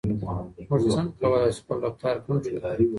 موږ 0.69 0.81
څنګه 0.95 1.15
کولای 1.21 1.51
شو 1.55 1.61
خپل 1.63 1.77
رفتار 1.85 2.15
کنټرول 2.25 2.57
کړو؟ 2.63 2.85